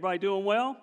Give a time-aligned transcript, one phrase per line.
[0.00, 0.78] Everybody doing well?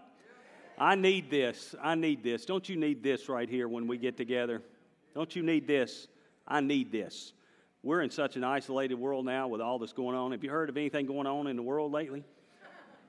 [0.78, 1.74] I need this.
[1.82, 2.46] I need this.
[2.46, 4.62] Don't you need this right here when we get together?
[5.16, 6.08] Don't you need this?
[6.48, 7.34] I need this.
[7.82, 10.34] We're in such an isolated world now with all this going on.
[10.34, 12.24] Have you heard of anything going on in the world lately?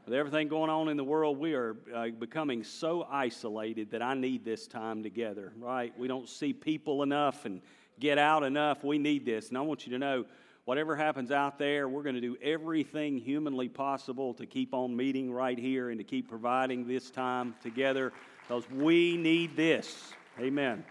[0.07, 4.15] With everything going on in the world, we are uh, becoming so isolated that I
[4.15, 5.93] need this time together, right?
[5.99, 7.61] We don't see people enough and
[8.01, 8.83] get out enough.
[8.83, 9.51] We need this.
[9.51, 10.25] And I want you to know
[10.69, 15.33] whatever happens out there, we're going to do everything humanly possible to keep on meeting
[15.33, 18.13] right here and to keep providing this time together
[18.47, 20.13] because we need this.
[20.39, 20.85] Amen.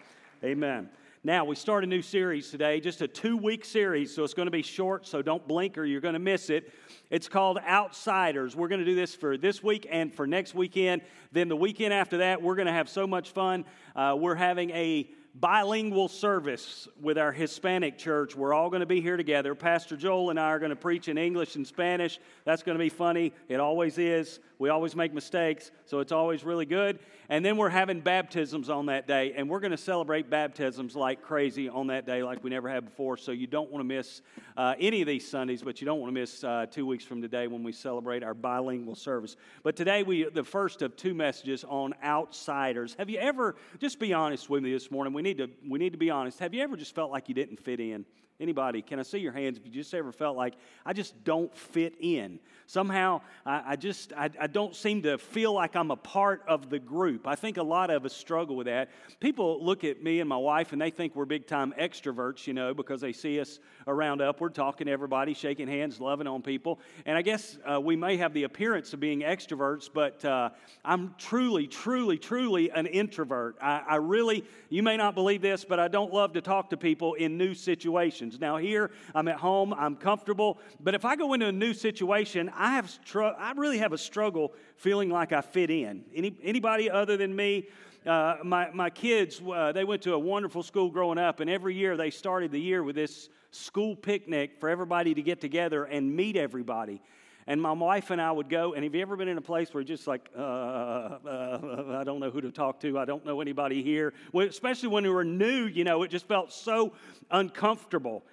[0.44, 0.90] Amen.
[1.24, 4.48] Now, we start a new series today, just a two week series, so it's going
[4.48, 6.74] to be short, so don't blink or you're going to miss it.
[7.12, 8.56] It's called Outsiders.
[8.56, 11.04] We're going to do this for this week and for next weekend.
[11.32, 13.64] Then the weekend after that, we're going to have so much fun.
[13.96, 15.08] Uh, we're having a
[15.40, 18.36] bilingual service with our Hispanic church.
[18.36, 19.54] We're all going to be here together.
[19.54, 22.20] Pastor Joel and I are going to preach in English and Spanish.
[22.46, 23.34] That's going to be funny.
[23.48, 24.40] It always is.
[24.60, 27.00] We always make mistakes, so it's always really good.
[27.30, 31.22] And then we're having baptisms on that day, and we're going to celebrate baptisms like
[31.22, 33.18] crazy on that day, like we never had before.
[33.18, 34.22] So you don't want to miss
[34.56, 37.22] uh, any of these Sundays, but you don't want to miss uh, two weeks from
[37.22, 39.36] today when we celebrate our bilingual service.
[39.62, 42.96] But today, we the first of two messages on outsiders.
[42.98, 45.92] Have you ever, just be honest with me this morning, we need to, we need
[45.92, 46.40] to be honest.
[46.40, 48.06] Have you ever just felt like you didn't fit in?
[48.40, 48.84] Anybody?
[48.84, 50.54] Can I see your hands if you just ever felt like
[50.86, 52.38] I just don't fit in?
[52.68, 56.70] Somehow I, I just I, I, don't seem to feel like I'm a part of
[56.70, 57.26] the group.
[57.26, 58.92] I think a lot of us struggle with that.
[59.20, 62.54] People look at me and my wife and they think we're big time extroverts, you
[62.54, 66.80] know, because they see us around upward, talking to everybody, shaking hands, loving on people.
[67.08, 70.52] And I guess uh, we may have the appearance of being extroverts, but uh,
[70.86, 73.56] I'm truly, truly, truly an introvert.
[73.60, 76.78] I, I really, you may not believe this, but I don't love to talk to
[76.78, 78.42] people in new situations situations.
[78.42, 82.52] Now, here I'm at home, I'm comfortable, but if I go into a new situation,
[82.56, 86.04] I, have str- I really have a struggle feeling like I fit in.
[86.16, 87.68] Any, anybody other than me?
[88.06, 91.76] Uh, my, my kids, uh, they went to a wonderful school growing up, and every
[91.76, 96.16] year they started the year with this school picnic for everybody to get together and
[96.16, 97.02] meet everybody.
[97.50, 99.74] And my wife and I would go, and have you ever been in a place
[99.74, 103.40] where just like, uh, uh, I don't know who to talk to, I don't know
[103.40, 104.14] anybody here?
[104.34, 106.92] Well, especially when we were new, you know, it just felt so
[107.32, 108.26] uncomfortable.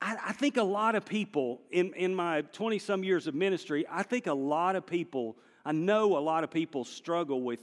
[0.00, 3.84] I, I think a lot of people, in, in my 20 some years of ministry,
[3.90, 5.36] I think a lot of people,
[5.66, 7.60] I know a lot of people struggle with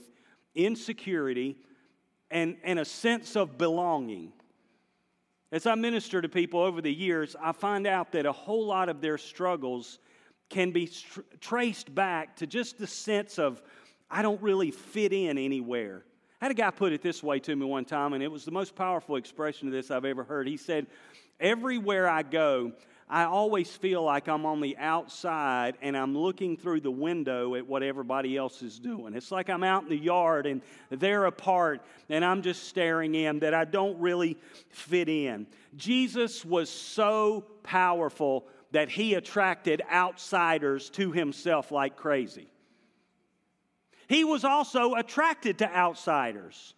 [0.54, 1.56] insecurity
[2.30, 4.32] and, and a sense of belonging.
[5.50, 8.88] As I minister to people over the years, I find out that a whole lot
[8.88, 9.98] of their struggles
[10.52, 13.60] can be tr- traced back to just the sense of,
[14.10, 16.04] I don't really fit in anywhere.
[16.40, 18.44] I had a guy put it this way to me one time, and it was
[18.44, 20.46] the most powerful expression of this I've ever heard.
[20.46, 20.86] He said,
[21.40, 22.72] Everywhere I go,
[23.08, 27.66] I always feel like I'm on the outside and I'm looking through the window at
[27.66, 29.14] what everybody else is doing.
[29.14, 33.40] It's like I'm out in the yard and they're apart and I'm just staring in
[33.40, 34.38] that I don't really
[34.70, 35.46] fit in.
[35.76, 42.48] Jesus was so powerful that he attracted outsiders to himself like crazy.
[44.08, 46.74] He was also attracted to outsiders.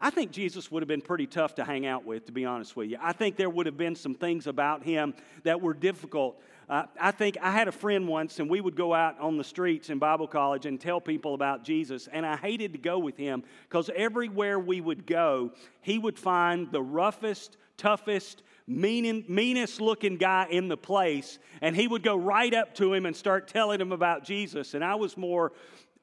[0.00, 2.74] I think Jesus would have been pretty tough to hang out with, to be honest
[2.74, 2.96] with you.
[3.02, 6.40] I think there would have been some things about him that were difficult.
[6.70, 9.42] Uh, I think I had a friend once, and we would go out on the
[9.42, 12.08] streets in Bible college and tell people about Jesus.
[12.12, 16.70] And I hated to go with him because everywhere we would go, he would find
[16.70, 22.54] the roughest, toughest, meaning, meanest looking guy in the place, and he would go right
[22.54, 24.74] up to him and start telling him about Jesus.
[24.74, 25.50] And I was more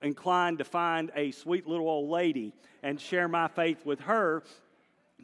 [0.02, 2.52] inclined to find a sweet little old lady
[2.84, 4.44] and share my faith with her.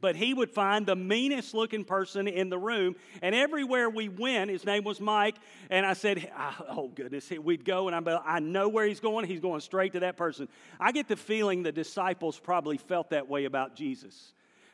[0.03, 2.97] But he would find the meanest looking person in the room.
[3.21, 5.37] And everywhere we went, his name was Mike.
[5.69, 7.31] And I said, ah, Oh, goodness.
[7.31, 9.25] We'd go, and I'm, I know where he's going.
[9.25, 10.49] He's going straight to that person.
[10.77, 14.33] I get the feeling the disciples probably felt that way about Jesus.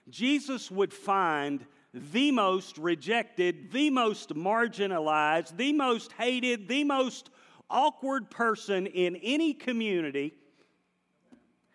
[0.09, 1.63] Jesus would find
[1.93, 7.29] the most rejected, the most marginalized, the most hated, the most
[7.69, 10.33] awkward person in any community.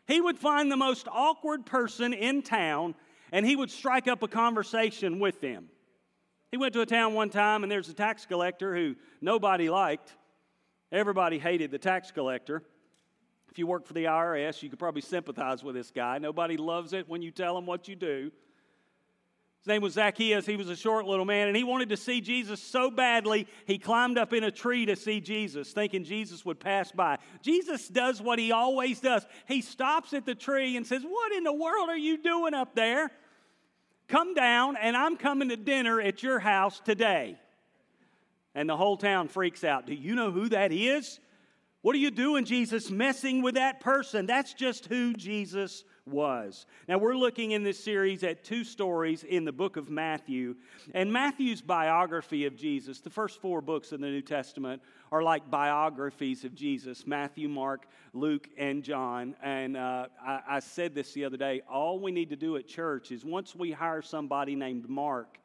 [0.08, 2.96] He would find the most awkward person in town
[3.32, 5.68] and he would strike up a conversation with them.
[6.50, 10.12] He went to a town one time and there's a tax collector who nobody liked.
[10.92, 12.62] Everybody hated the tax collector.
[13.50, 16.18] If you work for the IRS, you could probably sympathize with this guy.
[16.18, 18.30] Nobody loves it when you tell them what you do.
[19.64, 20.44] His name was Zacchaeus.
[20.44, 23.78] He was a short little man, and he wanted to see Jesus so badly, he
[23.78, 27.16] climbed up in a tree to see Jesus, thinking Jesus would pass by.
[27.40, 29.26] Jesus does what he always does.
[29.48, 32.74] He stops at the tree and says, What in the world are you doing up
[32.74, 33.10] there?
[34.06, 37.38] Come down, and I'm coming to dinner at your house today.
[38.54, 39.86] And the whole town freaks out.
[39.86, 41.20] Do you know who that is?
[41.80, 44.26] What are you doing, Jesus, messing with that person?
[44.26, 46.66] That's just who Jesus was.
[46.86, 50.54] Now, we're looking in this series at two stories in the book of Matthew.
[50.92, 55.50] And Matthew's biography of Jesus, the first four books in the New Testament, are like
[55.50, 59.34] biographies of Jesus Matthew, Mark, Luke, and John.
[59.42, 62.66] And uh, I, I said this the other day all we need to do at
[62.66, 65.38] church is once we hire somebody named Mark,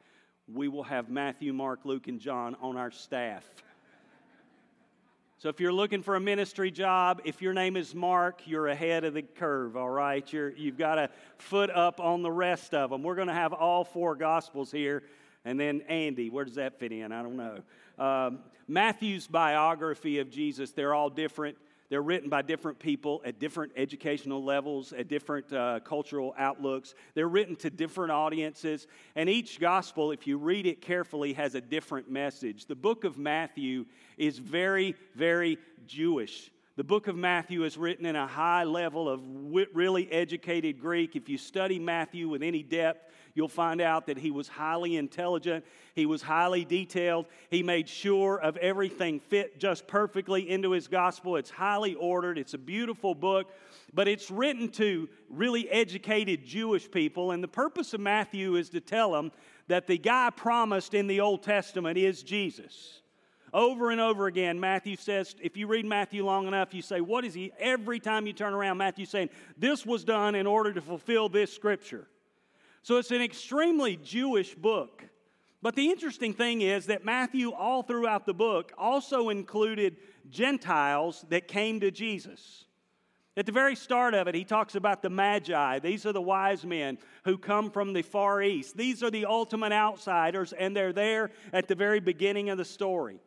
[0.52, 3.44] we will have Matthew, Mark, Luke, and John on our staff.
[5.40, 9.04] So if you're looking for a ministry job, if your name is Mark, you're ahead
[9.04, 10.30] of the curve, all right?
[10.30, 11.08] You're, you've got a
[11.38, 13.02] foot up on the rest of them.
[13.02, 15.02] We're going to have all four Gospels here.
[15.46, 17.10] And then Andy, where does that fit in?
[17.10, 17.60] I don't know.
[17.98, 21.56] Um, Matthew's biography of Jesus, they're all different.
[21.90, 26.94] They're written by different people at different educational levels, at different uh, cultural outlooks.
[27.14, 28.86] They're written to different audiences.
[29.16, 32.66] And each gospel, if you read it carefully, has a different message.
[32.66, 36.52] The book of Matthew is very, very Jewish.
[36.80, 39.20] The book of Matthew is written in a high level of
[39.74, 41.14] really educated Greek.
[41.14, 45.66] If you study Matthew with any depth, you'll find out that he was highly intelligent,
[45.94, 51.36] he was highly detailed, he made sure of everything fit just perfectly into his gospel.
[51.36, 53.52] It's highly ordered, it's a beautiful book,
[53.92, 57.32] but it's written to really educated Jewish people.
[57.32, 59.32] And the purpose of Matthew is to tell them
[59.68, 63.02] that the guy promised in the Old Testament is Jesus.
[63.52, 67.24] Over and over again, Matthew says, if you read Matthew long enough, you say, What
[67.24, 67.52] is he?
[67.58, 71.52] Every time you turn around, Matthew's saying, This was done in order to fulfill this
[71.52, 72.06] scripture.
[72.82, 75.04] So it's an extremely Jewish book.
[75.62, 79.96] But the interesting thing is that Matthew, all throughout the book, also included
[80.30, 82.64] Gentiles that came to Jesus.
[83.36, 85.78] At the very start of it, he talks about the Magi.
[85.78, 88.76] These are the wise men who come from the far east.
[88.76, 93.20] These are the ultimate outsiders, and they're there at the very beginning of the story.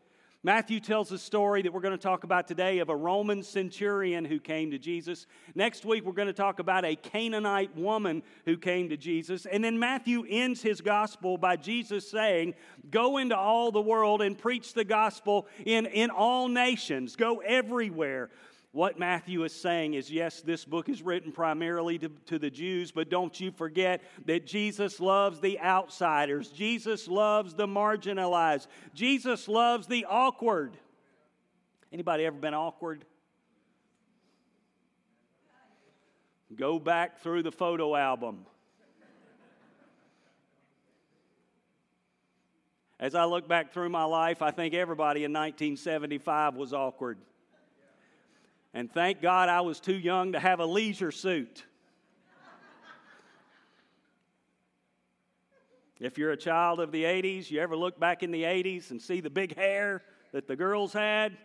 [0.45, 4.25] Matthew tells a story that we're going to talk about today of a Roman centurion
[4.25, 5.25] who came to Jesus.
[5.55, 9.45] Next week, we're going to talk about a Canaanite woman who came to Jesus.
[9.45, 12.55] And then Matthew ends his gospel by Jesus saying,
[12.91, 18.29] Go into all the world and preach the gospel in, in all nations, go everywhere.
[18.73, 22.91] What Matthew is saying is yes, this book is written primarily to, to, the Jews,
[22.91, 26.49] but don't you forget that Jesus loves the outsiders.
[26.49, 28.65] Jesus loves the marginalized.
[28.95, 30.75] Jesus loves the awkward.
[31.91, 33.05] Anybody ever been awkward?
[36.55, 38.47] Go back through the photo album.
[42.99, 47.19] As I look back through my life, I think everybody in 1975 was awkward.
[48.73, 51.63] And thank God I was too young to have a leisure suit.
[55.99, 59.01] If you're a child of the 80s, you ever look back in the 80s and
[59.01, 60.01] see the big hair
[60.33, 61.37] that the girls had?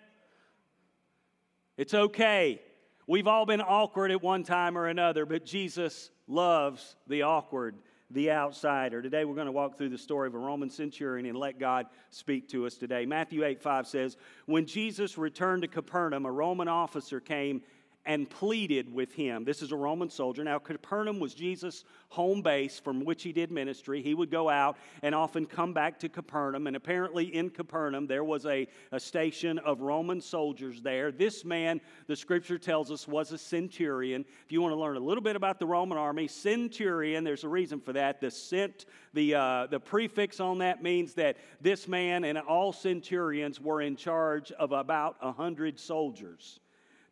[1.76, 2.60] It's okay.
[3.06, 7.76] We've all been awkward at one time or another, but Jesus loves the awkward
[8.10, 9.02] the outsider.
[9.02, 11.86] Today we're going to walk through the story of a Roman centurion and let God
[12.10, 13.04] speak to us today.
[13.04, 14.16] Matthew 8 5 says,
[14.46, 17.62] When Jesus returned to Capernaum, a Roman officer came
[18.08, 19.44] and pleaded with him.
[19.44, 20.42] This is a Roman soldier.
[20.42, 24.00] Now, Capernaum was Jesus' home base from which he did ministry.
[24.00, 26.66] He would go out and often come back to Capernaum.
[26.66, 31.12] And apparently, in Capernaum, there was a, a station of Roman soldiers there.
[31.12, 34.24] This man, the scripture tells us, was a centurion.
[34.46, 37.48] If you want to learn a little bit about the Roman army, centurion, there's a
[37.48, 38.22] reason for that.
[38.22, 43.60] The cent, the, uh, the prefix on that means that this man and all centurions
[43.60, 46.58] were in charge of about a 100 soldiers.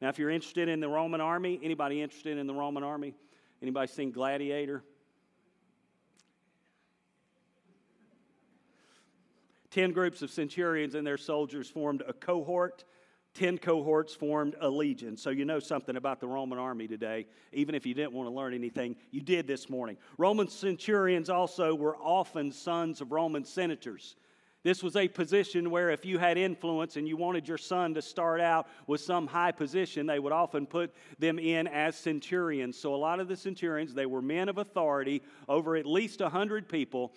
[0.07, 3.13] Now, if you're interested in the Roman army, anybody interested in the Roman army?
[3.61, 4.85] Anybody seen Gladiator?
[9.73, 12.85] Ten groups of centurions and their soldiers formed a cohort.
[13.35, 15.17] Ten cohorts formed a legion.
[15.17, 17.27] So you know something about the Roman army today.
[17.53, 19.97] Even if you didn't want to learn anything, you did this morning.
[20.19, 24.15] Roman centurions also were often sons of Roman senators.
[24.67, 28.03] This was a position where if you had influence and you wanted your son to
[28.03, 32.77] start out with some high position, they would often put them in as centurions.
[32.77, 36.69] So a lot of the centurions, they were men of authority over at least 100
[36.69, 37.13] people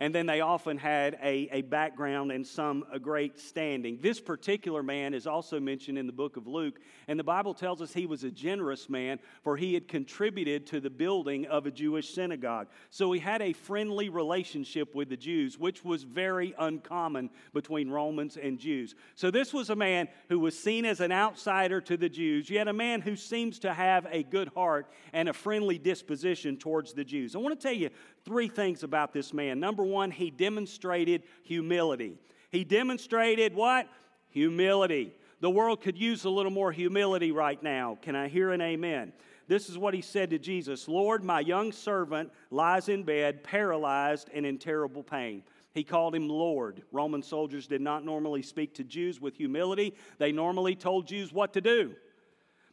[0.00, 3.98] and then they often had a, a background and some a great standing.
[4.00, 7.82] This particular man is also mentioned in the book of Luke, and the Bible tells
[7.82, 11.70] us he was a generous man, for he had contributed to the building of a
[11.70, 12.68] Jewish synagogue.
[12.88, 18.38] So he had a friendly relationship with the Jews, which was very uncommon between Romans
[18.38, 18.94] and Jews.
[19.16, 22.68] So this was a man who was seen as an outsider to the Jews, yet
[22.68, 27.04] a man who seems to have a good heart and a friendly disposition towards the
[27.04, 27.36] Jews.
[27.36, 27.90] I want to tell you
[28.24, 29.60] three things about this man.
[29.60, 32.18] Number one, he demonstrated humility.
[32.50, 33.88] He demonstrated what?
[34.30, 35.14] Humility.
[35.40, 37.98] The world could use a little more humility right now.
[38.02, 39.12] Can I hear an amen?
[39.48, 44.30] This is what he said to Jesus Lord, my young servant lies in bed, paralyzed
[44.32, 45.42] and in terrible pain.
[45.72, 46.82] He called him Lord.
[46.92, 51.52] Roman soldiers did not normally speak to Jews with humility, they normally told Jews what
[51.54, 51.94] to do.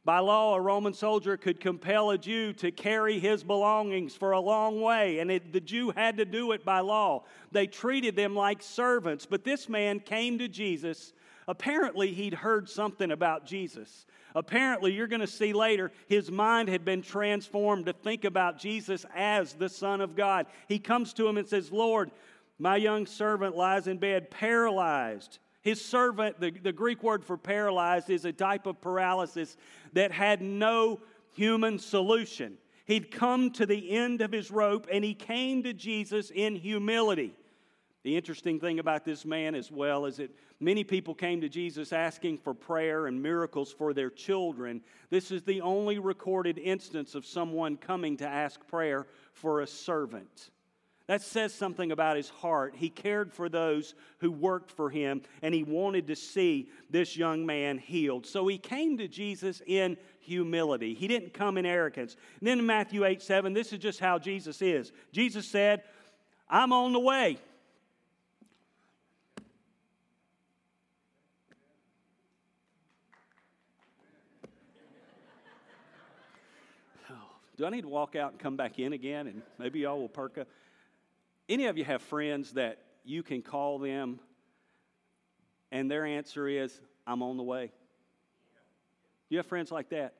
[0.08, 4.40] By law, a Roman soldier could compel a Jew to carry his belongings for a
[4.40, 7.26] long way, and it, the Jew had to do it by law.
[7.52, 9.26] They treated them like servants.
[9.26, 11.12] But this man came to Jesus.
[11.46, 14.06] Apparently, he'd heard something about Jesus.
[14.34, 19.06] Apparently, you're going to see later, his mind had been transformed to think about Jesus
[19.14, 20.46] as the Son of God.
[20.70, 22.12] He comes to him and says, Lord,
[22.60, 25.40] my young servant lies in bed paralyzed.
[25.68, 29.58] His servant, the, the Greek word for paralyzed, is a type of paralysis
[29.92, 31.02] that had no
[31.34, 32.58] human solution.
[32.86, 37.34] He'd come to the end of his rope and he came to Jesus in humility.
[38.04, 41.92] The interesting thing about this man as well is that many people came to Jesus
[41.92, 44.80] asking for prayer and miracles for their children.
[45.10, 50.50] This is the only recorded instance of someone coming to ask prayer for a servant.
[51.08, 52.76] That says something about his heart.
[52.76, 57.46] He cared for those who worked for him, and he wanted to see this young
[57.46, 58.26] man healed.
[58.26, 60.94] So he came to Jesus in humility.
[60.94, 62.18] He didn't come in arrogance.
[62.42, 64.92] And then in Matthew 8 7, this is just how Jesus is.
[65.14, 65.84] Jesus said,
[66.50, 67.38] I'm on the way.
[77.10, 77.16] Oh,
[77.56, 79.28] do I need to walk out and come back in again?
[79.28, 80.48] And maybe y'all will perk up.
[81.50, 84.20] Any of you have friends that you can call them
[85.72, 87.72] and their answer is, I'm on the way?
[89.30, 90.14] You have friends like that?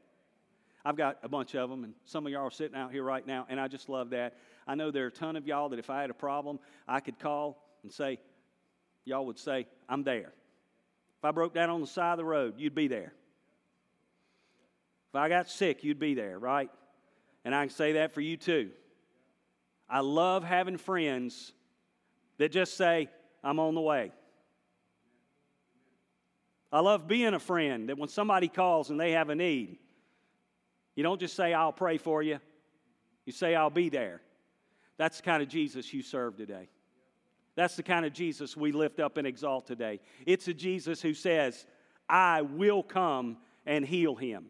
[0.84, 3.26] I've got a bunch of them, and some of y'all are sitting out here right
[3.26, 4.38] now, and I just love that.
[4.66, 7.02] I know there are a ton of y'all that if I had a problem, I
[7.02, 8.20] could call and say,
[9.04, 10.34] y'all would say, I'm there.
[11.20, 13.14] If I broke down on the side of the road, you'd be there.
[15.10, 16.70] If I got sick, you'd be there, right?
[17.44, 18.70] And I can say that for you too.
[19.90, 21.54] I love having friends
[22.38, 23.10] that just say,
[23.44, 24.12] I'm on the way.
[26.72, 29.78] I love being a friend that when somebody calls and they have a need,
[30.96, 32.40] you don't just say, I'll pray for you.
[33.26, 34.22] You say, I'll be there.
[34.98, 36.70] That's the kind of Jesus you serve today.
[37.56, 40.00] That's the kind of Jesus we lift up and exalt today.
[40.26, 41.66] It's a Jesus who says,
[42.10, 44.48] I will come and heal him.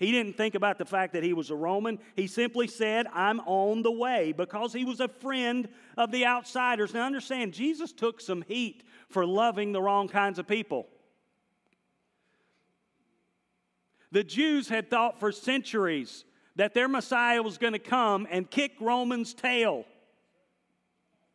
[0.00, 1.98] He didn't think about the fact that he was a Roman.
[2.16, 6.94] He simply said, I'm on the way because he was a friend of the outsiders.
[6.94, 10.88] Now, understand, Jesus took some heat for loving the wrong kinds of people.
[14.10, 16.24] The Jews had thought for centuries
[16.56, 19.84] that their Messiah was going to come and kick Romans' tail.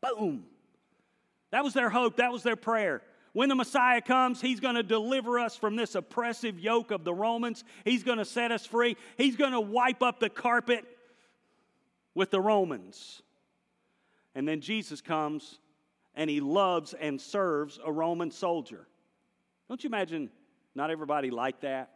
[0.02, 0.44] Boom.
[1.52, 3.04] That was their hope, that was their prayer.
[3.36, 7.14] When the Messiah comes, He's going to deliver us from this oppressive yoke of the
[7.14, 7.66] Romans.
[7.84, 8.96] He's going to set us free.
[9.18, 10.86] He's going to wipe up the carpet
[12.14, 13.22] with the Romans.
[14.36, 15.60] And then Jesus comes
[16.16, 18.88] and He loves and serves a Roman soldier.
[19.68, 20.30] Don't you imagine
[20.74, 21.90] not everybody like that?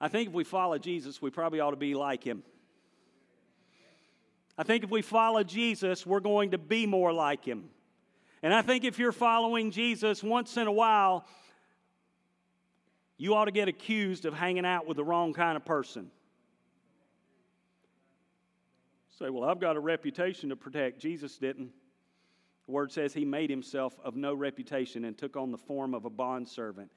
[0.00, 2.42] I think if we follow Jesus, we probably ought to be like Him.
[4.56, 7.68] I think if we follow Jesus, we're going to be more like Him.
[8.42, 11.26] And I think if you're following Jesus once in a while,
[13.18, 16.10] you ought to get accused of hanging out with the wrong kind of person.
[19.18, 20.98] Say, well, I've got a reputation to protect.
[20.98, 21.70] Jesus didn't.
[22.64, 26.06] The word says he made himself of no reputation and took on the form of
[26.06, 26.90] a bondservant.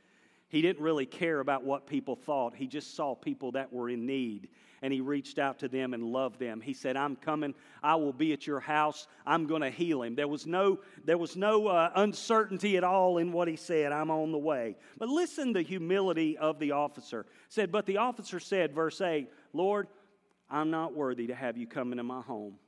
[0.54, 2.54] He didn't really care about what people thought.
[2.54, 4.50] He just saw people that were in need
[4.84, 6.62] and he reached out to them and loved them.
[6.62, 7.56] He said, "I'm coming.
[7.82, 9.08] I will be at your house.
[9.26, 13.18] I'm going to heal him." There was no there was no uh, uncertainty at all
[13.18, 13.92] in what he said.
[13.92, 14.76] I'm on the way.
[15.00, 17.26] But listen the humility of the officer.
[17.50, 19.88] said, "But the officer said, verse 8, "Lord,
[20.52, 22.60] I'm not worthy to have you come into my home."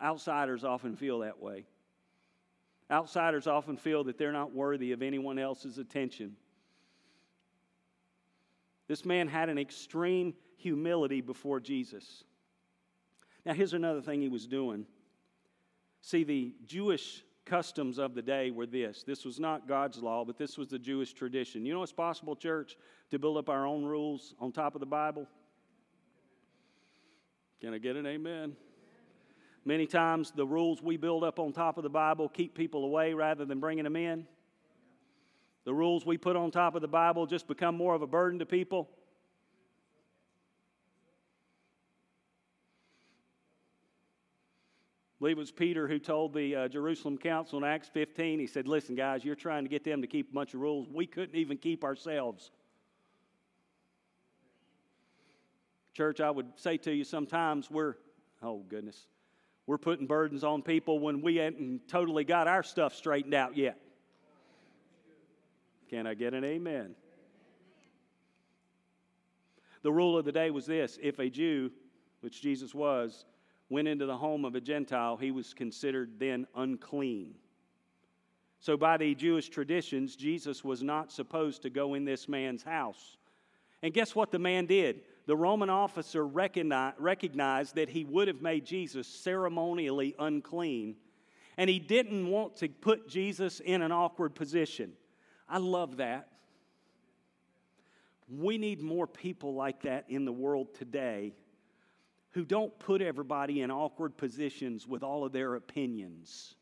[0.00, 1.66] Outsiders often feel that way.
[2.88, 6.36] Outsiders often feel that they're not worthy of anyone else's attention.
[8.88, 12.24] This man had an extreme humility before Jesus.
[13.44, 14.86] Now, here's another thing he was doing.
[16.00, 20.38] See, the Jewish customs of the day were this this was not God's law, but
[20.38, 21.66] this was the Jewish tradition.
[21.66, 22.76] You know it's possible, church,
[23.10, 25.26] to build up our own rules on top of the Bible?
[27.60, 28.56] Can I get an amen?
[29.64, 33.14] Many times the rules we build up on top of the Bible keep people away
[33.14, 34.26] rather than bringing them in.
[35.64, 38.38] The rules we put on top of the Bible just become more of a burden
[38.40, 38.90] to people.
[45.08, 48.46] I believe it was Peter who told the uh, Jerusalem council in Acts 15, he
[48.46, 50.86] said, Listen, guys, you're trying to get them to keep a bunch of rules.
[50.92, 52.50] We couldn't even keep ourselves.
[55.94, 57.94] Church, I would say to you sometimes we're,
[58.42, 59.06] oh goodness,
[59.66, 63.78] we're putting burdens on people when we hadn't totally got our stuff straightened out yet.
[65.94, 66.96] Can I get an amen?
[69.82, 71.70] The rule of the day was this if a Jew,
[72.20, 73.26] which Jesus was,
[73.70, 77.36] went into the home of a Gentile, he was considered then unclean.
[78.58, 83.16] So, by the Jewish traditions, Jesus was not supposed to go in this man's house.
[83.80, 85.02] And guess what the man did?
[85.26, 90.96] The Roman officer recognized that he would have made Jesus ceremonially unclean,
[91.56, 94.94] and he didn't want to put Jesus in an awkward position.
[95.48, 96.28] I love that.
[98.28, 101.34] We need more people like that in the world today
[102.30, 106.56] who don't put everybody in awkward positions with all of their opinions.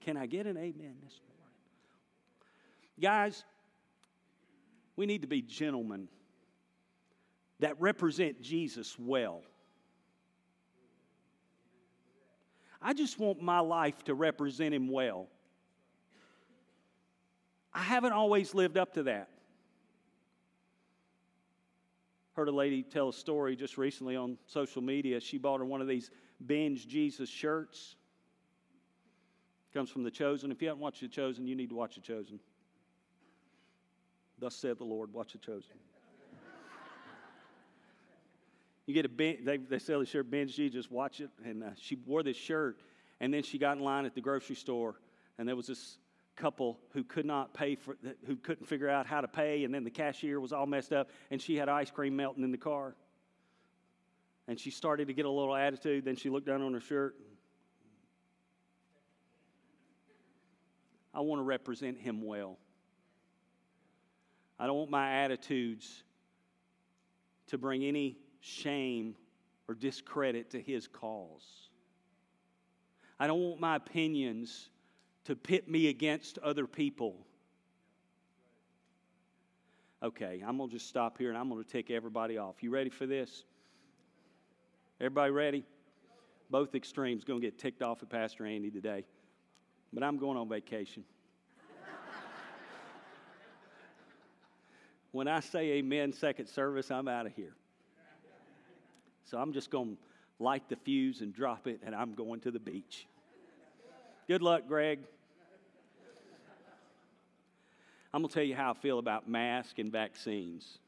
[0.00, 1.34] Can I get an amen this morning?
[3.00, 3.44] Guys,
[4.96, 6.08] we need to be gentlemen
[7.60, 9.42] that represent Jesus well.
[12.82, 15.28] I just want my life to represent him well.
[17.74, 19.28] I haven't always lived up to that.
[22.34, 25.20] Heard a lady tell a story just recently on social media.
[25.20, 26.10] She bought her one of these
[26.44, 27.96] binge Jesus shirts.
[29.72, 30.52] Comes from The Chosen.
[30.52, 32.38] If you haven't watched The Chosen, you need to watch The Chosen.
[34.38, 35.74] Thus said the Lord, watch The Chosen.
[38.86, 41.30] you get a binge, they, they sell the shirt, binge Jesus, watch it.
[41.44, 42.78] And uh, she wore this shirt,
[43.20, 44.96] and then she got in line at the grocery store,
[45.38, 45.98] and there was this
[46.36, 49.84] couple who could not pay for who couldn't figure out how to pay and then
[49.84, 52.94] the cashier was all messed up and she had ice cream melting in the car.
[54.46, 57.16] And she started to get a little attitude then she looked down on her shirt.
[61.14, 62.58] I want to represent him well.
[64.58, 66.02] I don't want my attitudes
[67.48, 69.14] to bring any shame
[69.68, 71.68] or discredit to his cause.
[73.18, 74.70] I don't want my opinions
[75.24, 77.16] to pit me against other people.
[80.02, 82.62] Okay, I'm going to just stop here and I'm going to take everybody off.
[82.62, 83.44] You ready for this?
[85.00, 85.64] Everybody ready?
[86.50, 89.04] Both extremes going to get ticked off at Pastor Andy today.
[89.92, 91.04] But I'm going on vacation.
[95.12, 97.54] when I say amen, second service, I'm out of here.
[99.24, 100.02] So I'm just going to
[100.38, 103.06] light the fuse and drop it, and I'm going to the beach.
[104.28, 105.00] Good luck, Greg.
[108.14, 110.78] I'm going to tell you how I feel about masks and vaccines.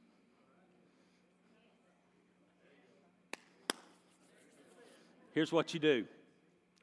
[5.33, 6.05] Here's what you do.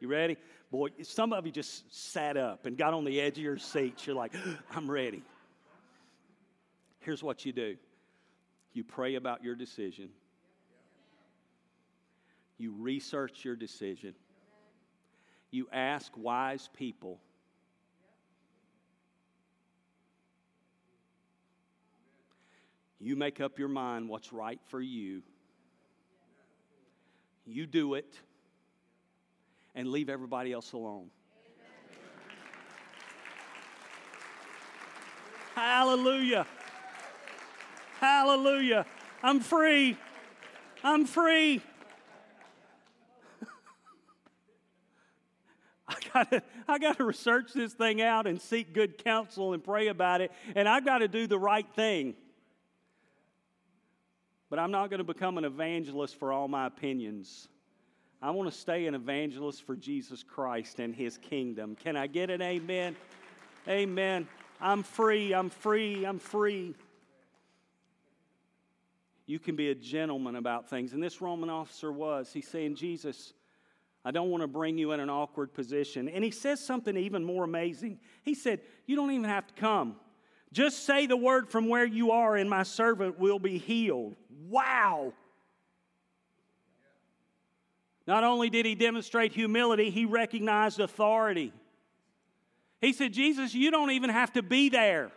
[0.02, 0.36] You ready?
[0.70, 4.06] Boy, some of you just sat up and got on the edge of your seats.
[4.06, 4.34] You're like,
[4.76, 5.24] I'm ready.
[7.00, 7.78] Here's what you do
[8.74, 10.10] you pray about your decision,
[12.58, 14.14] you research your decision,
[15.52, 17.22] you ask wise people
[23.04, 25.24] You make up your mind what's right for you.
[27.46, 28.18] You do it
[29.76, 31.10] and leave everybody else alone.
[35.54, 36.48] Hallelujah.
[38.00, 38.86] Hallelujah.
[39.22, 39.98] I'm free.
[40.82, 41.62] I'm free.
[45.90, 50.22] I gotta, I gotta research this thing out and seek good counsel and pray about
[50.22, 52.16] it, and I've got to do the right thing.
[54.54, 57.48] But I'm not going to become an evangelist for all my opinions.
[58.22, 61.76] I want to stay an evangelist for Jesus Christ and his kingdom.
[61.76, 62.96] Can I get an amen?
[63.68, 64.28] Amen.
[64.62, 66.76] I'm free, I'm free, I'm free.
[69.26, 70.94] You can be a gentleman about things.
[70.94, 72.32] And this Roman officer was.
[72.32, 73.34] He's saying, Jesus,
[74.06, 76.08] I don't want to bring you in an awkward position.
[76.08, 78.00] And he says something even more amazing.
[78.22, 79.96] He said, You don't even have to come.
[80.52, 84.16] Just say the word from where you are, and my servant will be healed.
[84.50, 85.14] Wow.
[88.06, 91.54] Not only did he demonstrate humility, he recognized authority.
[92.82, 95.12] He said, Jesus, you don't even have to be there.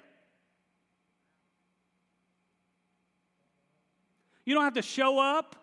[4.44, 5.56] You don't have to show up.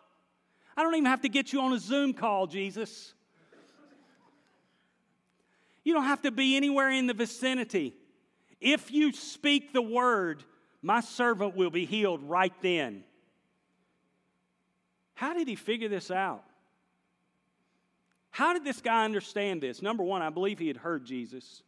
[0.76, 3.14] I don't even have to get you on a Zoom call, Jesus.
[5.86, 7.94] You don't have to be anywhere in the vicinity.
[8.60, 10.44] If you speak the word,
[10.82, 13.04] my servant will be healed right then.
[15.24, 16.44] How did he figure this out?
[18.30, 19.82] How did this guy understand this?
[19.82, 21.64] Number one, I believe he had heard Jesus.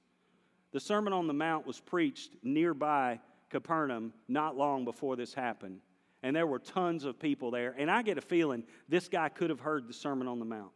[0.74, 5.80] The Sermon on the Mount was preached nearby Capernaum not long before this happened.
[6.22, 7.74] And there were tons of people there.
[7.78, 10.74] And I get a feeling this guy could have heard the Sermon on the Mount.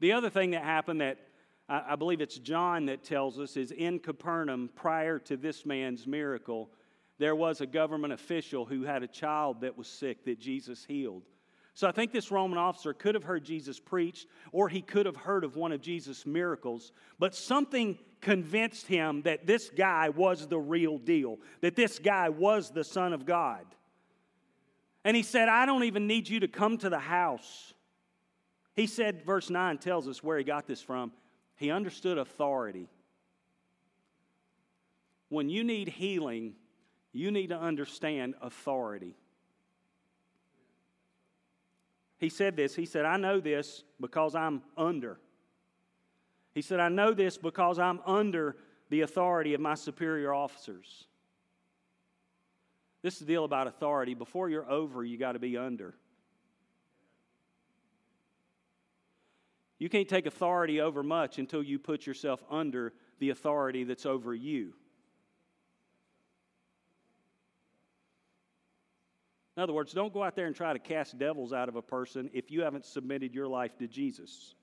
[0.00, 1.18] The other thing that happened that
[1.68, 6.70] I believe it's John that tells us is in Capernaum, prior to this man's miracle,
[7.18, 11.24] there was a government official who had a child that was sick that Jesus healed.
[11.74, 15.16] So I think this Roman officer could have heard Jesus preach, or he could have
[15.16, 20.58] heard of one of Jesus' miracles, but something convinced him that this guy was the
[20.58, 23.66] real deal, that this guy was the Son of God.
[25.04, 27.74] And he said, I don't even need you to come to the house.
[28.74, 31.12] He said, verse 9 tells us where he got this from.
[31.56, 32.88] He understood authority.
[35.28, 36.54] When you need healing,
[37.12, 39.16] you need to understand authority.
[42.24, 42.74] He said this.
[42.74, 45.20] He said, I know this because I'm under.
[46.54, 48.56] He said, I know this because I'm under
[48.88, 51.04] the authority of my superior officers.
[53.02, 54.14] This is the deal about authority.
[54.14, 55.96] Before you're over, you got to be under.
[59.78, 64.34] You can't take authority over much until you put yourself under the authority that's over
[64.34, 64.72] you.
[69.56, 71.82] In other words, don't go out there and try to cast devils out of a
[71.82, 74.54] person if you haven't submitted your life to Jesus.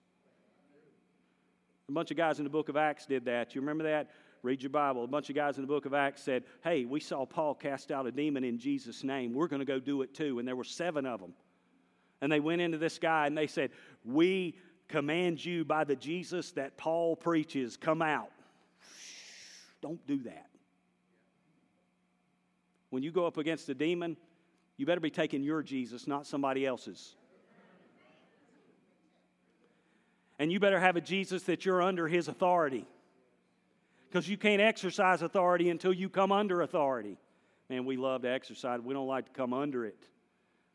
[1.87, 3.55] A bunch of guys in the book of Acts did that.
[3.55, 4.11] You remember that?
[4.43, 5.03] Read your Bible.
[5.03, 7.91] A bunch of guys in the book of Acts said, Hey, we saw Paul cast
[7.91, 9.33] out a demon in Jesus' name.
[9.33, 10.39] We're going to go do it too.
[10.39, 11.33] And there were seven of them.
[12.21, 13.71] And they went into this guy and they said,
[14.03, 14.55] We
[14.87, 18.31] command you by the Jesus that Paul preaches, come out.
[19.81, 20.47] Don't do that.
[22.89, 24.17] When you go up against a demon,
[24.81, 27.15] you better be taking your Jesus, not somebody else's.
[30.39, 32.87] And you better have a Jesus that you're under his authority.
[34.09, 37.19] Because you can't exercise authority until you come under authority.
[37.69, 40.03] Man, we love to exercise, we don't like to come under it.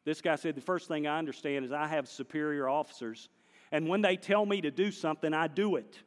[0.05, 3.29] This guy said, The first thing I understand is I have superior officers,
[3.73, 5.99] and when they tell me to do something, I do it.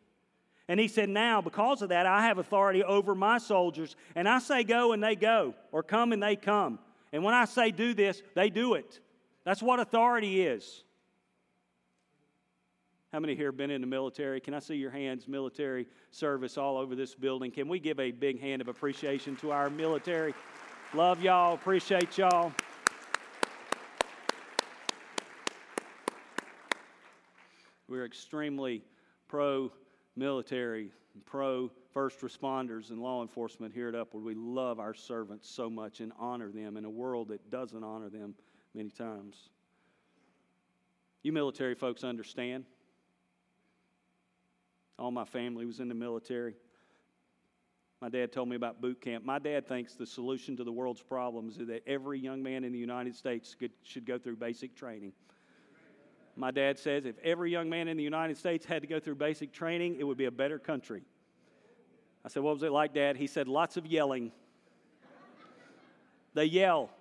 [0.70, 4.40] And he said, Now, because of that, I have authority over my soldiers, and I
[4.40, 6.80] say go, and they go, or come, and they come.
[7.12, 9.00] And when I say do this, they do it.
[9.44, 10.84] That's what authority is.
[13.12, 14.40] How many here have been in the military?
[14.40, 15.28] Can I see your hands?
[15.28, 17.50] Military service all over this building.
[17.50, 20.36] Can we give a big hand of appreciation to our military?
[20.94, 22.52] Love y'all, appreciate y'all.
[27.88, 28.84] We're extremely
[29.28, 29.72] pro
[30.16, 30.92] military,
[31.26, 34.24] pro first responders and law enforcement here at Upward.
[34.24, 38.10] We love our servants so much and honor them in a world that doesn't honor
[38.10, 38.36] them
[38.74, 39.50] many times.
[41.24, 42.66] You military folks understand.
[44.98, 46.56] All my family was in the military.
[48.02, 49.26] My dad told me about boot camp.
[49.26, 52.72] My dad thinks the solution to the world's problems is that every young man in
[52.72, 55.12] the United States should go through basic training.
[56.40, 59.16] My dad says if every young man in the United States had to go through
[59.16, 61.04] basic training, it would be a better country.
[62.24, 63.18] I said, What was it like, Dad?
[63.18, 64.32] He said, Lots of yelling.
[66.34, 66.92] they yell,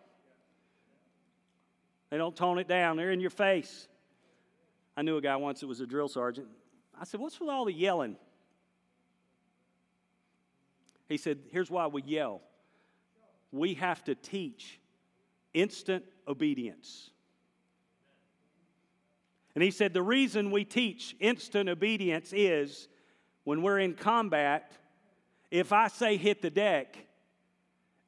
[2.11, 3.87] they don't tone it down, they're in your face.
[4.97, 6.49] I knew a guy once that was a drill sergeant.
[7.01, 8.17] I said, What's with all the yelling?
[11.09, 12.41] He said, Here's why we yell
[13.53, 14.81] we have to teach
[15.55, 17.11] instant obedience.
[19.55, 22.89] And he said, The reason we teach instant obedience is
[23.45, 24.73] when we're in combat,
[25.51, 26.97] if I say hit the deck,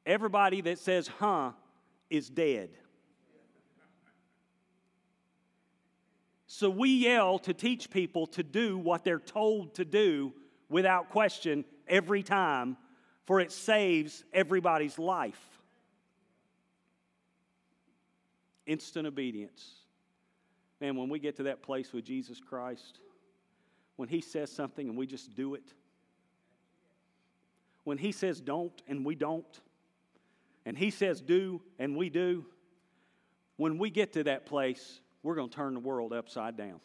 [0.05, 1.51] everybody that says huh
[2.09, 2.69] is dead.
[6.47, 10.33] So we yell to teach people to do what they're told to do
[10.69, 12.77] without question every time,
[13.25, 15.41] for it saves everybody's life.
[18.67, 19.80] Instant obedience.
[20.81, 22.99] Man, when we get to that place with Jesus Christ,
[23.97, 25.73] when He says something and we just do it,
[27.83, 29.61] when He says don't and we don't,
[30.65, 32.45] and He says do and we do,
[33.57, 36.79] when we get to that place, we're going to turn the world upside down.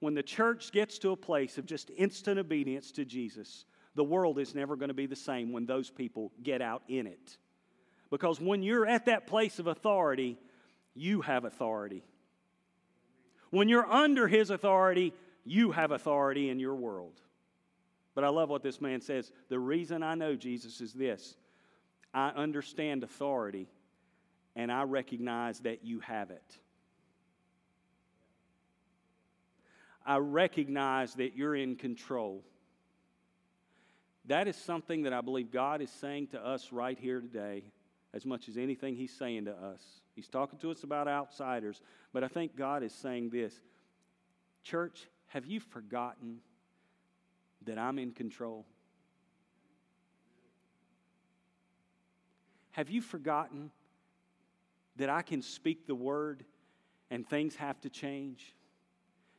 [0.00, 4.40] When the church gets to a place of just instant obedience to Jesus, the world
[4.40, 7.36] is never going to be the same when those people get out in it.
[8.10, 10.38] Because when you're at that place of authority,
[10.94, 12.04] you have authority.
[13.50, 15.12] When you're under his authority,
[15.44, 17.20] you have authority in your world.
[18.14, 19.30] But I love what this man says.
[19.48, 21.36] The reason I know Jesus is this
[22.12, 23.68] I understand authority
[24.56, 26.58] and I recognize that you have it.
[30.04, 32.42] I recognize that you're in control.
[34.26, 37.64] That is something that I believe God is saying to us right here today,
[38.12, 39.80] as much as anything He's saying to us.
[40.14, 41.80] He's talking to us about outsiders,
[42.12, 43.60] but I think God is saying this
[44.62, 46.38] Church, have you forgotten
[47.64, 48.66] that I'm in control?
[52.72, 53.70] Have you forgotten
[54.96, 56.44] that I can speak the word
[57.10, 58.54] and things have to change?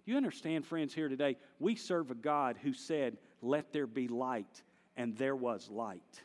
[0.06, 1.38] Do you understand, friends, here today?
[1.60, 4.64] We serve a God who said, Let there be light,
[4.98, 6.22] and there was light.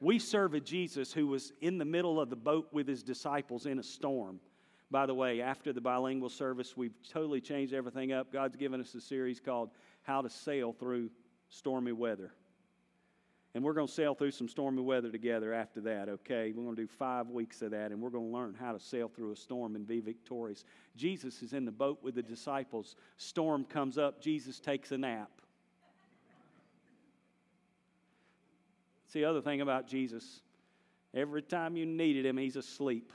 [0.00, 3.66] We serve a Jesus who was in the middle of the boat with his disciples
[3.66, 4.40] in a storm.
[4.90, 8.32] By the way, after the bilingual service, we've totally changed everything up.
[8.32, 9.70] God's given us a series called
[10.02, 11.10] How to Sail Through
[11.48, 12.32] Stormy Weather.
[13.54, 16.52] And we're going to sail through some stormy weather together after that, okay?
[16.54, 18.78] We're going to do five weeks of that, and we're going to learn how to
[18.78, 20.66] sail through a storm and be victorious.
[20.94, 22.96] Jesus is in the boat with the disciples.
[23.16, 25.35] Storm comes up, Jesus takes a nap.
[29.08, 30.40] See, the other thing about Jesus,
[31.14, 33.12] every time you needed him, he's asleep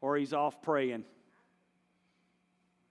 [0.00, 1.04] or he's off praying.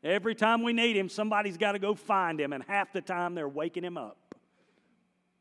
[0.03, 3.34] Every time we need him, somebody's got to go find him, and half the time
[3.34, 4.36] they're waking him up.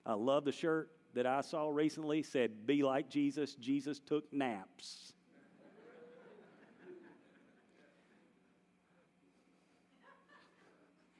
[0.05, 3.55] I love the shirt that I saw recently said, Be like Jesus.
[3.55, 5.13] Jesus took naps.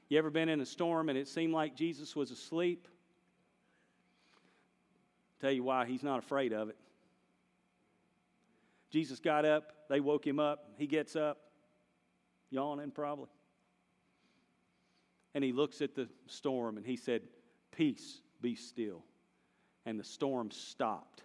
[0.09, 2.87] you ever been in a storm and it seemed like Jesus was asleep?
[5.39, 6.77] Tell you why, he's not afraid of it.
[8.89, 11.37] Jesus got up, they woke him up, he gets up,
[12.49, 13.27] yawning probably.
[15.35, 17.21] And he looks at the storm and he said,
[17.71, 19.03] Peace, be still.
[19.85, 21.23] And the storm stopped.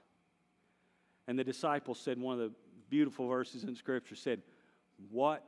[1.27, 2.55] And the disciples said, one of the
[2.90, 4.42] beautiful verses in Scripture said,
[5.11, 5.44] what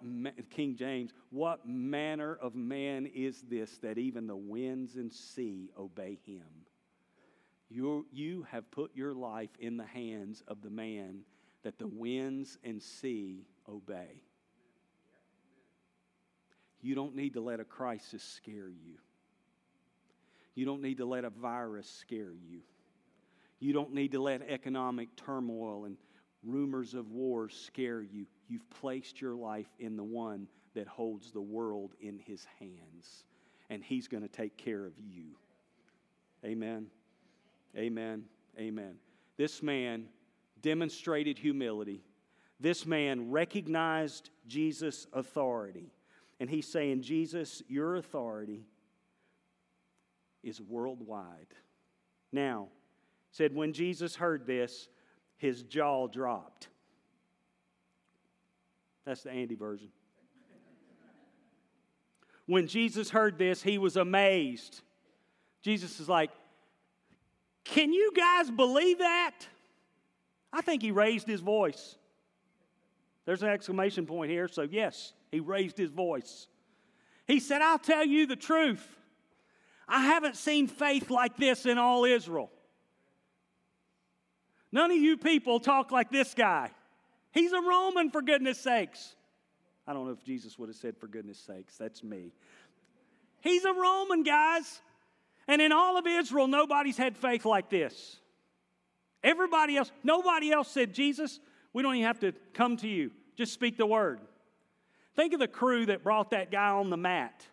[0.50, 6.18] King James, what manner of man is this that even the winds and sea obey
[6.24, 6.46] him?
[7.74, 11.22] You, you have put your life in the hands of the man
[11.64, 14.22] that the winds and sea obey.
[16.80, 18.98] You don't need to let a crisis scare you.
[20.54, 22.60] You don't need to let a virus scare you.
[23.58, 25.96] You don't need to let economic turmoil and
[26.44, 28.26] rumors of wars scare you.
[28.46, 33.24] You've placed your life in the one that holds the world in his hands,
[33.68, 35.30] and he's going to take care of you.
[36.44, 36.86] Amen.
[37.76, 38.24] Amen.
[38.58, 38.96] Amen.
[39.36, 40.06] This man
[40.62, 42.02] demonstrated humility.
[42.60, 45.92] This man recognized Jesus' authority.
[46.40, 48.66] And he's saying, Jesus, your authority
[50.42, 51.54] is worldwide.
[52.32, 52.68] Now,
[53.30, 54.88] said when Jesus heard this,
[55.36, 56.68] his jaw dropped.
[59.04, 59.88] That's the Andy version.
[62.46, 64.82] When Jesus heard this, he was amazed.
[65.62, 66.30] Jesus is like,
[67.64, 69.32] Can you guys believe that?
[70.52, 71.96] I think he raised his voice.
[73.24, 76.46] There's an exclamation point here, so yes, he raised his voice.
[77.26, 78.86] He said, I'll tell you the truth.
[79.88, 82.50] I haven't seen faith like this in all Israel.
[84.72, 86.70] None of you people talk like this guy.
[87.32, 89.14] He's a Roman, for goodness sakes.
[89.86, 91.76] I don't know if Jesus would have said, for goodness sakes.
[91.76, 92.32] That's me.
[93.40, 94.80] He's a Roman, guys.
[95.46, 98.16] And in all of Israel, nobody's had faith like this.
[99.22, 101.40] Everybody else, nobody else said, Jesus,
[101.72, 103.10] we don't even have to come to you.
[103.36, 104.20] Just speak the word.
[105.16, 107.46] Think of the crew that brought that guy on the mat.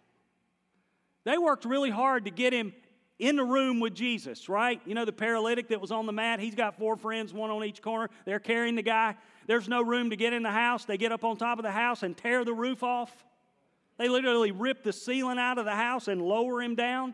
[1.24, 2.74] They worked really hard to get him
[3.20, 4.82] in the room with Jesus, right?
[4.86, 7.64] You know, the paralytic that was on the mat, he's got four friends, one on
[7.64, 8.10] each corner.
[8.26, 9.16] They're carrying the guy.
[9.46, 10.86] There's no room to get in the house.
[10.86, 13.12] They get up on top of the house and tear the roof off.
[13.98, 17.14] They literally rip the ceiling out of the house and lower him down.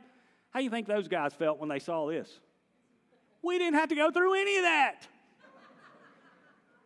[0.58, 2.40] How do you think those guys felt when they saw this?
[3.44, 5.08] We didn't have to go through any of that.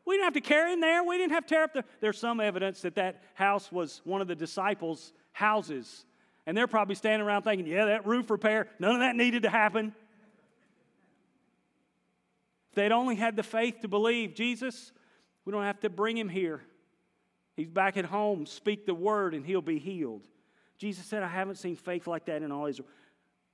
[0.03, 1.05] We didn't have to carry him there.
[1.05, 1.85] We didn't have to tear up the.
[2.01, 6.03] There's some evidence that that house was one of the disciples' houses
[6.45, 9.49] and they're probably standing around thinking, yeah, that roof repair, none of that needed to
[9.49, 9.95] happen.
[12.71, 14.91] If they'd only had the faith to believe, Jesus,
[15.45, 16.61] we don't have to bring him here.
[17.55, 18.45] He's back at home.
[18.45, 20.27] Speak the word and he'll be healed.
[20.77, 22.89] Jesus said, I haven't seen faith like that in all Israel.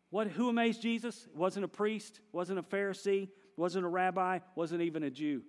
[0.10, 1.28] What, who amazed Jesus?
[1.36, 5.42] Wasn't a priest, wasn't a Pharisee, wasn't a rabbi, wasn't even a Jew.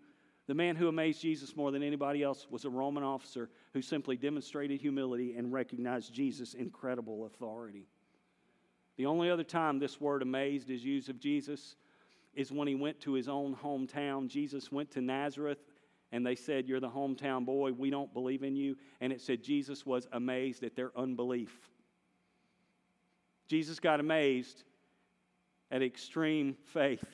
[0.47, 4.17] The man who amazed Jesus more than anybody else was a Roman officer who simply
[4.17, 7.87] demonstrated humility and recognized Jesus' incredible authority.
[8.97, 11.77] The only other time this word amazed is used of Jesus
[12.35, 14.29] is when he went to his own hometown.
[14.29, 15.59] Jesus went to Nazareth
[16.13, 17.73] and they said, You're the hometown boy.
[17.73, 18.77] We don't believe in you.
[19.01, 21.71] And it said Jesus was amazed at their unbelief.
[23.49, 24.63] Jesus got amazed
[25.71, 27.05] at extreme faith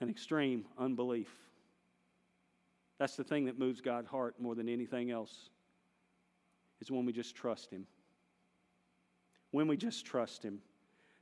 [0.00, 1.30] and extreme unbelief.
[2.98, 5.50] That's the thing that moves God's heart more than anything else,
[6.80, 7.86] is when we just trust Him.
[9.50, 10.60] When we just trust Him.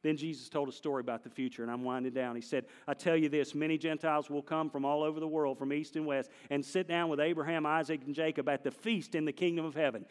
[0.02, 2.34] Then Jesus told a story about the future, and I'm winding down.
[2.34, 5.58] He said, I tell you this many Gentiles will come from all over the world,
[5.58, 9.14] from east and west, and sit down with Abraham, Isaac, and Jacob at the feast
[9.14, 10.06] in the kingdom of heaven.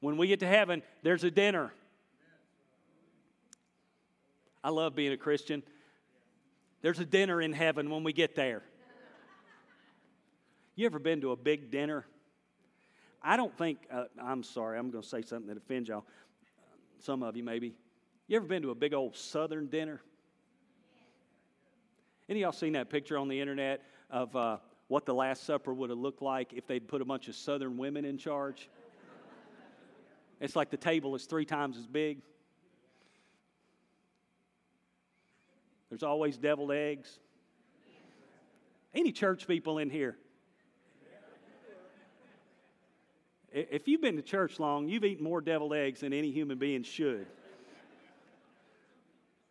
[0.00, 1.72] When we get to heaven, there's a dinner.
[4.64, 5.62] I love being a Christian.
[6.82, 8.62] There's a dinner in heaven when we get there.
[10.74, 12.06] You ever been to a big dinner?
[13.22, 16.04] I don't think, uh, I'm sorry, I'm going to say something that offends y'all.
[16.98, 17.74] Some of you maybe.
[18.26, 20.00] You ever been to a big old southern dinner?
[22.28, 24.56] Any of y'all seen that picture on the internet of uh,
[24.88, 27.76] what the Last Supper would have looked like if they'd put a bunch of southern
[27.76, 28.68] women in charge?
[30.40, 32.22] it's like the table is three times as big.
[35.92, 37.18] There's always deviled eggs.
[38.94, 40.16] Any church people in here?
[43.52, 46.82] If you've been to church long, you've eaten more deviled eggs than any human being
[46.82, 47.26] should.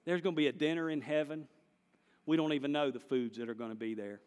[0.04, 1.48] There's going to be a dinner in heaven.
[2.26, 4.20] We don't even know the foods that are going to be there.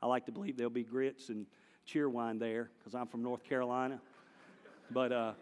[0.00, 1.46] I like to believe there'll be grits and
[1.84, 4.00] cheerwine there because I'm from North Carolina.
[4.92, 5.32] But, uh,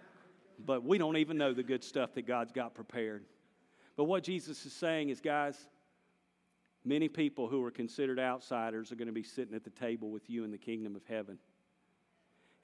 [0.64, 3.26] but we don't even know the good stuff that God's got prepared.
[4.00, 5.68] But what Jesus is saying is, guys,
[6.86, 10.30] many people who are considered outsiders are going to be sitting at the table with
[10.30, 11.38] you in the kingdom of heaven.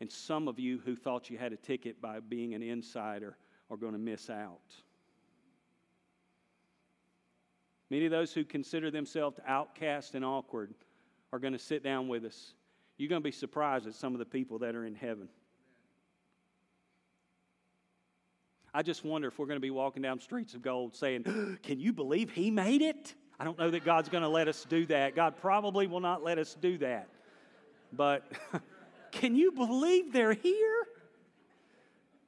[0.01, 3.37] And some of you who thought you had a ticket by being an insider
[3.71, 4.63] are going to miss out.
[7.91, 10.73] Many of those who consider themselves outcast and awkward
[11.35, 12.55] are going to sit down with us.
[12.97, 15.29] You're going to be surprised at some of the people that are in heaven.
[18.77, 21.81] I just wonder if we're going to be walking down streets of gold saying, Can
[21.81, 23.15] you believe he made it?
[23.41, 25.17] I don't know that God's going to let us do that.
[25.17, 27.09] God probably will not let us do that.
[27.91, 28.31] But
[29.13, 30.87] can you believe they're here?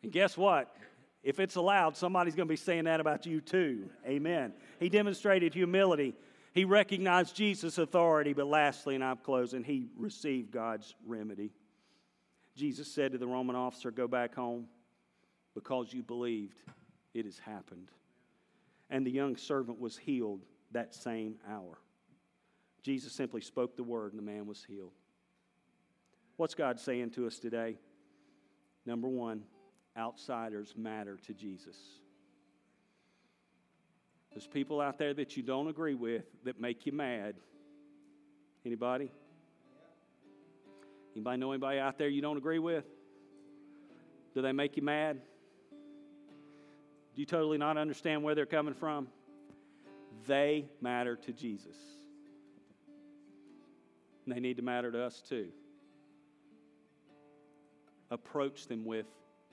[0.02, 0.74] And guess what?
[1.22, 3.90] If it's allowed, somebody's going to be saying that about you too.
[4.06, 4.54] Amen.
[4.80, 6.14] He demonstrated humility.
[6.54, 11.52] He recognized Jesus' authority, but lastly, and I'm closing, he received God's remedy.
[12.54, 14.66] Jesus said to the Roman officer, Go back home
[15.54, 16.58] because you believed
[17.14, 17.90] it has happened.
[18.90, 21.78] And the young servant was healed that same hour.
[22.82, 24.92] Jesus simply spoke the word, and the man was healed.
[26.37, 27.76] What's God saying to us today?
[28.87, 29.42] Number one,
[29.96, 31.76] outsiders matter to Jesus.
[34.30, 37.34] There's people out there that you don't agree with that make you mad.
[38.64, 39.11] Anybody?
[41.16, 42.84] Anybody know anybody out there you don't agree with?
[44.34, 45.20] Do they make you mad?
[47.18, 49.09] Do you totally not understand where they're coming from?
[50.28, 51.76] They matter to Jesus.
[54.24, 55.48] And they need to matter to us too.
[58.12, 59.07] Approach them with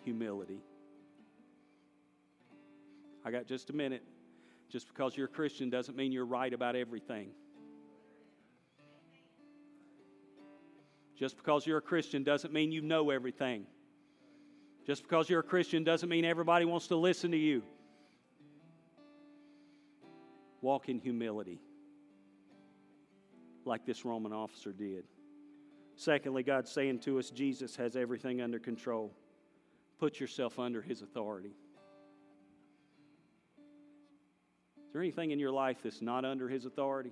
[0.03, 0.59] humility.
[3.25, 4.03] I got just a minute.
[4.69, 7.29] Just because you're a Christian doesn't mean you're right about everything.
[11.17, 13.65] Just because you're a Christian doesn't mean you know everything.
[14.85, 17.63] Just because you're a Christian doesn't mean everybody wants to listen to you.
[20.61, 21.59] Walk in humility,
[23.65, 25.05] like this Roman officer did.
[25.95, 29.11] Secondly, God's saying to us Jesus has everything under control.
[29.99, 31.55] Put yourself under his authority.
[34.77, 37.11] Is there anything in your life that's not under his authority?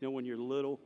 [0.00, 0.80] You know, when you're little,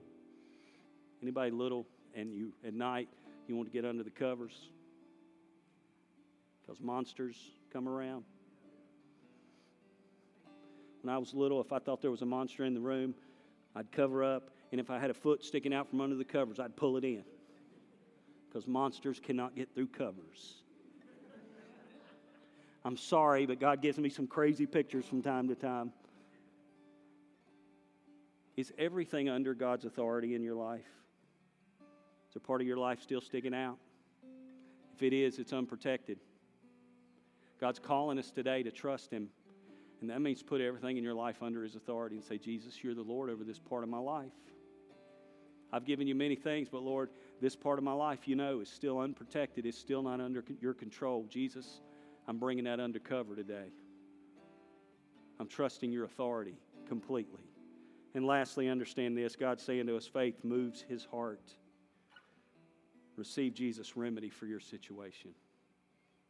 [1.22, 3.08] anybody little, and you at night
[3.48, 4.70] you want to get under the covers
[6.60, 7.36] because monsters
[7.72, 8.24] come around.
[11.02, 13.14] When I was little, if I thought there was a monster in the room,
[13.76, 16.58] I'd cover up and if I had a foot sticking out from under the covers,
[16.58, 17.24] I'd pull it in.
[18.48, 20.62] Because monsters cannot get through covers.
[22.84, 25.92] I'm sorry, but God gives me some crazy pictures from time to time.
[28.56, 30.86] Is everything under God's authority in your life?
[32.36, 33.78] A part of your life still sticking out?
[34.94, 36.18] If it is, it's unprotected.
[37.60, 39.28] God's calling us today to trust Him.
[40.02, 42.94] And that means put everything in your life under His authority and say, Jesus, you're
[42.94, 44.32] the Lord over this part of my life.
[45.72, 47.10] I've given you many things, but Lord,
[47.40, 49.64] this part of my life, you know, is still unprotected.
[49.64, 51.26] It's still not under your control.
[51.28, 51.80] Jesus,
[52.28, 53.70] I'm bringing that under cover today.
[55.40, 56.54] I'm trusting your authority
[56.86, 57.42] completely.
[58.14, 61.54] And lastly, understand this God's saying to us, faith moves his heart.
[63.16, 65.30] Receive Jesus' remedy for your situation.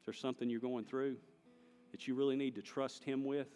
[0.01, 1.17] Is there something you're going through
[1.91, 3.49] that you really need to trust him with?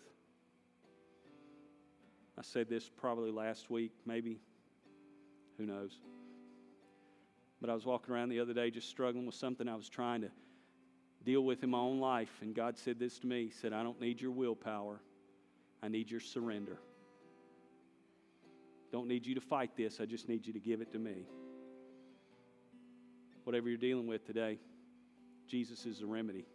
[2.38, 4.40] I said this probably last week, maybe.
[5.58, 6.00] Who knows?
[7.60, 10.22] But I was walking around the other day just struggling with something I was trying
[10.22, 10.30] to
[11.24, 12.32] deal with in my own life.
[12.40, 15.00] And God said this to me He said, I don't need your willpower,
[15.82, 16.78] I need your surrender.
[18.90, 21.26] Don't need you to fight this, I just need you to give it to me.
[23.44, 24.58] Whatever you're dealing with today,
[25.48, 26.46] Jesus is the remedy.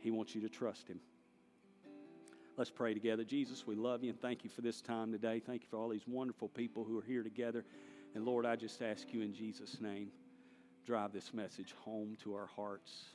[0.00, 1.00] He wants you to trust Him.
[2.56, 3.22] Let's pray together.
[3.22, 5.40] Jesus, we love you and thank you for this time today.
[5.40, 7.64] Thank you for all these wonderful people who are here together.
[8.14, 10.08] And Lord, I just ask you in Jesus' name,
[10.84, 13.10] drive this message home to our hearts,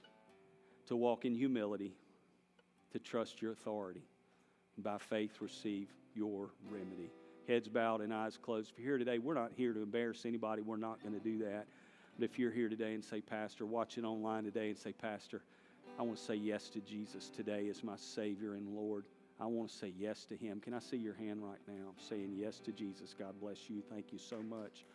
[0.87, 1.93] to walk in humility,
[2.93, 4.03] to trust your authority,
[4.75, 7.11] and by faith receive your remedy.
[7.47, 8.71] Heads bowed and eyes closed.
[8.71, 10.61] If you're here today, we're not here to embarrass anybody.
[10.61, 11.65] We're not going to do that.
[12.17, 15.41] But if you're here today and say, Pastor, watching online today and say, Pastor,
[15.99, 19.05] I want to say yes to Jesus today as my Savior and Lord.
[19.39, 20.59] I want to say yes to Him.
[20.59, 21.91] Can I see your hand right now?
[21.97, 23.15] Saying yes to Jesus.
[23.17, 23.81] God bless you.
[23.89, 24.85] Thank you so much.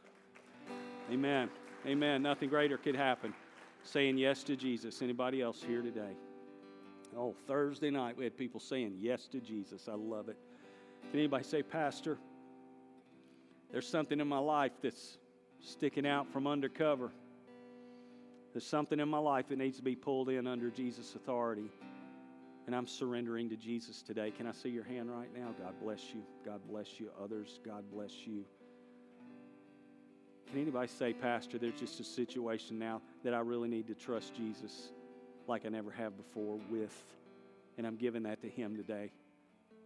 [1.12, 1.51] Amen.
[1.87, 2.23] Amen.
[2.23, 3.35] Nothing greater could happen.
[3.83, 5.03] Saying yes to Jesus.
[5.03, 6.16] Anybody else here today?
[7.16, 9.89] Oh, Thursday night we had people saying yes to Jesus.
[9.89, 10.37] I love it.
[11.11, 12.19] Can anybody say, Pastor,
[13.73, 15.19] there's something in my life that's
[15.61, 17.11] sticking out from undercover?
[18.52, 21.70] There's something in my life that needs to be pulled in under Jesus' authority
[22.68, 24.30] and I'm surrendering to Jesus today.
[24.30, 25.54] Can I see your hand right now?
[25.59, 26.20] God bless you.
[26.44, 27.09] God bless you.
[27.18, 28.44] Others, God bless you.
[30.50, 34.34] Can anybody say, Pastor, there's just a situation now that I really need to trust
[34.34, 34.90] Jesus
[35.46, 36.94] like I never have before with,
[37.78, 39.12] and I'm giving that to Him today?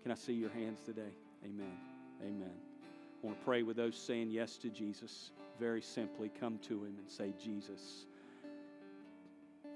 [0.02, 1.14] Can I see your hands today?
[1.44, 1.78] Amen.
[2.20, 2.50] Amen.
[2.50, 5.30] I want to pray with those saying yes to Jesus.
[5.62, 8.06] Very simply, come to Him and say, Jesus,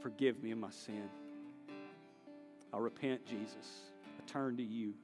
[0.01, 1.09] forgive me of my sin.
[2.75, 3.93] I repent, Jesus.
[4.05, 4.95] I turn to you.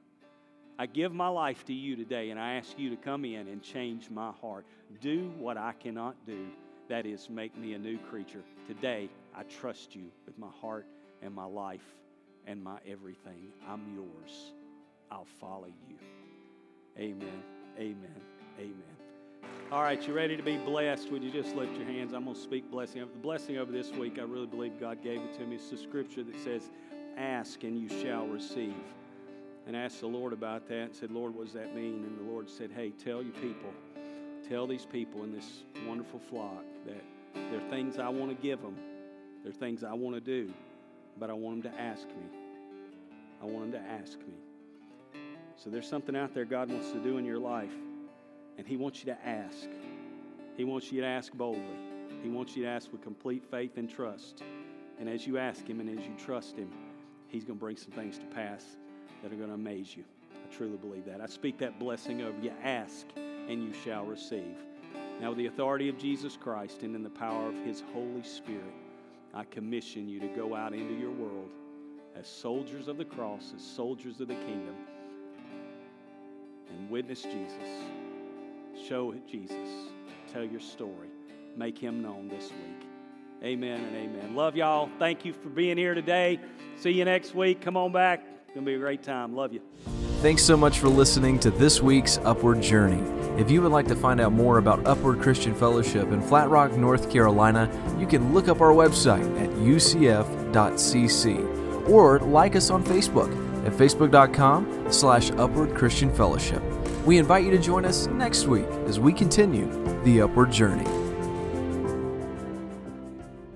[0.77, 3.63] I give my life to you today, and I ask you to come in and
[3.63, 4.65] change my heart.
[4.99, 6.47] Do what I cannot do,
[6.89, 8.43] that is, make me a new creature.
[8.67, 10.85] Today, I trust you with my heart
[11.21, 11.95] and my life
[12.45, 13.53] and my everything.
[13.69, 14.51] I'm yours.
[15.09, 15.95] I'll follow you.
[16.99, 17.41] Amen.
[17.79, 18.21] Amen.
[18.59, 18.92] Amen.
[19.71, 21.11] All right, you ready to be blessed?
[21.11, 22.13] Would you just lift your hands?
[22.13, 23.01] I'm going to speak blessing.
[23.01, 25.55] The blessing over this week, I really believe God gave it to me.
[25.55, 26.69] It's the scripture that says,
[27.17, 28.75] Ask and you shall receive.
[29.65, 32.03] And I asked the Lord about that and said, Lord, what does that mean?
[32.03, 33.73] And the Lord said, Hey, tell your people,
[34.47, 38.61] tell these people in this wonderful flock that there are things I want to give
[38.61, 38.75] them,
[39.43, 40.53] there are things I want to do,
[41.17, 42.37] but I want them to ask me.
[43.41, 45.21] I want them to ask me.
[45.55, 47.73] So there's something out there God wants to do in your life,
[48.57, 49.67] and He wants you to ask.
[50.55, 51.77] He wants you to ask boldly.
[52.21, 54.43] He wants you to ask with complete faith and trust.
[54.99, 56.69] And as you ask Him and as you trust Him,
[57.27, 58.63] He's going to bring some things to pass
[59.21, 60.03] that are going to amaze you.
[60.33, 61.19] I truly believe that.
[61.21, 62.51] I speak that blessing over you.
[62.63, 64.57] Ask, and you shall receive.
[65.19, 68.73] Now, with the authority of Jesus Christ and in the power of His Holy Spirit,
[69.33, 71.49] I commission you to go out into your world
[72.15, 74.75] as soldiers of the cross, as soldiers of the kingdom,
[76.69, 77.83] and witness Jesus.
[78.87, 79.57] Show it Jesus.
[80.31, 81.09] Tell your story.
[81.55, 82.87] Make Him known this week.
[83.43, 84.35] Amen and amen.
[84.35, 84.89] Love y'all.
[84.99, 86.39] Thank you for being here today.
[86.77, 87.61] See you next week.
[87.61, 88.25] Come on back.
[88.45, 89.35] It's going to be a great time.
[89.35, 89.61] Love you.
[90.21, 93.03] Thanks so much for listening to this week's Upward Journey.
[93.37, 96.71] If you would like to find out more about Upward Christian Fellowship in Flat Rock,
[96.77, 97.69] North Carolina,
[97.99, 101.09] you can look up our website at ucf.cc
[101.89, 103.27] or like us on Facebook
[103.65, 106.63] at facebook.com slash upward christian fellowship.
[107.05, 109.67] We invite you to join us next week as we continue
[110.05, 111.02] the Upward Journey.